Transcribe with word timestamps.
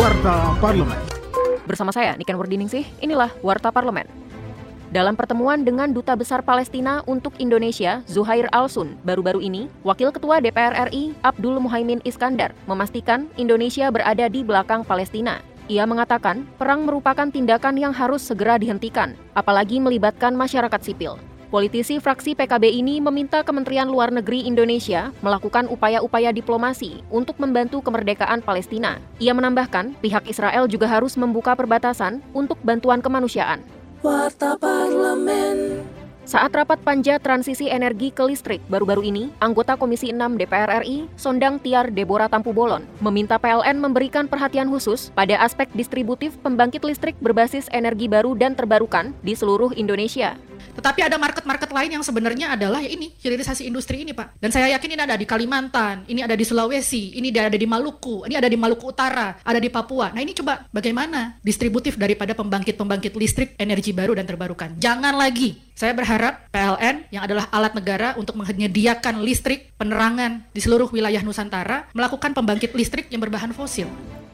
Warta 0.00 0.56
Parlemen. 0.64 0.96
Bersama 1.68 1.92
saya, 1.92 2.16
Niken 2.16 2.40
Wardiningsih, 2.40 2.88
inilah 3.04 3.28
Warta 3.44 3.68
Parlemen. 3.68 4.08
Dalam 4.88 5.12
pertemuan 5.12 5.60
dengan 5.60 5.92
Duta 5.92 6.16
Besar 6.16 6.40
Palestina 6.40 7.04
untuk 7.04 7.36
Indonesia, 7.36 8.00
Zuhair 8.08 8.48
Al-Sun, 8.48 8.96
baru-baru 9.04 9.44
ini, 9.44 9.68
Wakil 9.84 10.08
Ketua 10.08 10.40
DPR 10.40 10.88
RI, 10.88 11.12
Abdul 11.20 11.60
Muhaimin 11.60 12.00
Iskandar, 12.00 12.56
memastikan 12.64 13.28
Indonesia 13.36 13.92
berada 13.92 14.24
di 14.32 14.40
belakang 14.40 14.88
Palestina. 14.88 15.44
Ia 15.68 15.84
mengatakan, 15.84 16.48
perang 16.56 16.88
merupakan 16.88 17.28
tindakan 17.28 17.76
yang 17.76 17.92
harus 17.92 18.24
segera 18.24 18.56
dihentikan, 18.56 19.12
apalagi 19.36 19.84
melibatkan 19.84 20.32
masyarakat 20.32 20.80
sipil. 20.80 21.20
Politisi 21.50 21.98
fraksi 21.98 22.38
PKB 22.38 22.78
ini 22.78 23.02
meminta 23.02 23.42
Kementerian 23.42 23.90
Luar 23.90 24.14
Negeri 24.14 24.46
Indonesia 24.46 25.10
melakukan 25.18 25.66
upaya-upaya 25.66 26.30
diplomasi 26.30 27.02
untuk 27.10 27.42
membantu 27.42 27.82
kemerdekaan 27.82 28.38
Palestina. 28.38 29.02
Ia 29.18 29.34
menambahkan, 29.34 29.98
pihak 29.98 30.30
Israel 30.30 30.70
juga 30.70 30.86
harus 30.86 31.18
membuka 31.18 31.58
perbatasan 31.58 32.22
untuk 32.30 32.54
bantuan 32.62 33.02
kemanusiaan. 33.02 33.66
Warta 33.98 34.54
Parlemen 34.62 35.82
saat 36.30 36.54
rapat 36.54 36.78
panja 36.86 37.18
transisi 37.18 37.66
energi 37.66 38.14
ke 38.14 38.22
listrik 38.22 38.62
baru-baru 38.70 39.02
ini, 39.02 39.34
anggota 39.42 39.74
Komisi 39.74 40.14
6 40.14 40.38
DPR 40.38 40.86
RI, 40.86 41.10
Sondang 41.18 41.58
Tiar 41.58 41.90
Deborah 41.90 42.30
Tampu 42.30 42.54
Bolon, 42.54 42.86
meminta 43.02 43.34
PLN 43.34 43.82
memberikan 43.82 44.30
perhatian 44.30 44.70
khusus 44.70 45.10
pada 45.10 45.42
aspek 45.42 45.66
distributif 45.74 46.38
pembangkit 46.38 46.86
listrik 46.86 47.18
berbasis 47.18 47.66
energi 47.74 48.06
baru 48.06 48.38
dan 48.38 48.54
terbarukan 48.54 49.10
di 49.26 49.34
seluruh 49.34 49.74
Indonesia. 49.74 50.38
Tetapi 50.80 51.04
ada 51.04 51.20
market-market 51.20 51.68
lain 51.68 52.00
yang 52.00 52.00
sebenarnya 52.00 52.56
adalah 52.56 52.80
ya 52.80 52.88
ini, 52.88 53.12
hilirisasi 53.20 53.68
industri 53.68 54.00
ini 54.00 54.16
Pak. 54.16 54.40
Dan 54.40 54.48
saya 54.48 54.72
yakin 54.72 54.96
ini 54.96 55.02
ada 55.04 55.12
di 55.20 55.28
Kalimantan, 55.28 56.08
ini 56.08 56.24
ada 56.24 56.32
di 56.32 56.40
Sulawesi, 56.40 57.12
ini 57.20 57.28
ada 57.36 57.52
di 57.52 57.68
Maluku, 57.68 58.24
ini 58.24 58.40
ada 58.40 58.48
di 58.48 58.56
Maluku 58.56 58.88
Utara, 58.88 59.36
ada 59.44 59.60
di 59.60 59.68
Papua. 59.68 60.08
Nah 60.16 60.24
ini 60.24 60.32
coba 60.32 60.64
bagaimana 60.72 61.36
distributif 61.44 62.00
daripada 62.00 62.32
pembangkit-pembangkit 62.32 63.12
listrik 63.12 63.52
energi 63.60 63.92
baru 63.92 64.16
dan 64.16 64.24
terbarukan. 64.24 64.80
Jangan 64.80 65.20
lagi. 65.20 65.60
Saya 65.76 65.92
berharap 65.92 66.48
PLN 66.48 67.12
yang 67.12 67.28
adalah 67.28 67.52
alat 67.52 67.76
negara 67.76 68.16
untuk 68.16 68.40
menyediakan 68.40 69.20
listrik 69.20 69.76
penerangan 69.76 70.48
di 70.56 70.64
seluruh 70.64 70.88
wilayah 70.88 71.20
Nusantara 71.20 71.92
melakukan 71.92 72.32
pembangkit 72.32 72.72
listrik 72.72 73.12
yang 73.12 73.20
berbahan 73.20 73.52
fosil. 73.52 73.88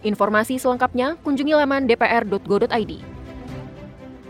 Informasi 0.07 0.63
selengkapnya 0.63 1.19
kunjungi 1.27 1.59
laman 1.59 1.91
dpr.go.id. 1.91 3.16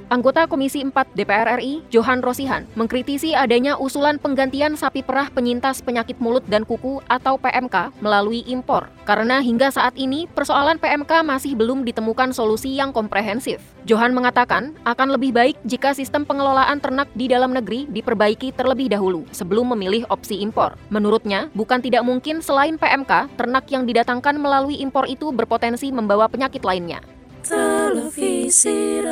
Anggota 0.07 0.47
Komisi 0.47 0.87
4 0.87 1.19
DPR 1.19 1.59
RI, 1.59 1.83
Johan 1.91 2.23
Rosihan, 2.23 2.63
mengkritisi 2.79 3.35
adanya 3.35 3.75
usulan 3.75 4.23
penggantian 4.23 4.79
sapi 4.79 5.03
perah 5.03 5.27
penyintas 5.35 5.83
penyakit 5.83 6.23
mulut 6.23 6.47
dan 6.47 6.63
kuku 6.63 7.03
atau 7.11 7.35
PMK 7.35 7.91
melalui 7.99 8.47
impor. 8.47 8.87
Karena 9.03 9.43
hingga 9.43 9.75
saat 9.75 9.99
ini, 9.99 10.31
persoalan 10.31 10.79
PMK 10.79 11.27
masih 11.27 11.59
belum 11.59 11.83
ditemukan 11.83 12.31
solusi 12.31 12.79
yang 12.79 12.95
komprehensif. 12.95 13.59
Johan 13.83 14.15
mengatakan, 14.15 14.79
akan 14.87 15.19
lebih 15.19 15.35
baik 15.35 15.59
jika 15.67 15.91
sistem 15.91 16.23
pengelolaan 16.23 16.79
ternak 16.79 17.11
di 17.19 17.27
dalam 17.27 17.51
negeri 17.51 17.91
diperbaiki 17.91 18.55
terlebih 18.55 18.87
dahulu 18.87 19.27
sebelum 19.35 19.75
memilih 19.75 20.07
opsi 20.07 20.39
impor. 20.39 20.79
Menurutnya, 20.87 21.51
bukan 21.59 21.83
tidak 21.83 22.07
mungkin 22.07 22.39
selain 22.39 22.79
PMK, 22.79 23.35
ternak 23.35 23.67
yang 23.75 23.83
didatangkan 23.83 24.39
melalui 24.39 24.79
impor 24.79 25.11
itu 25.11 25.35
berpotensi 25.35 25.91
membawa 25.91 26.31
penyakit 26.31 26.63
lainnya. 26.63 27.03
Televisi. 27.43 29.03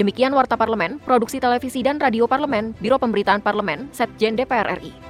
Demikian 0.00 0.32
Warta 0.32 0.56
Parlemen, 0.56 0.96
Produksi 1.04 1.44
Televisi 1.44 1.84
dan 1.84 2.00
Radio 2.00 2.24
Parlemen, 2.24 2.72
Biro 2.80 2.96
Pemberitaan 2.96 3.44
Parlemen, 3.44 3.92
Setjen 3.92 4.32
DPR 4.32 4.80
RI. 4.80 5.09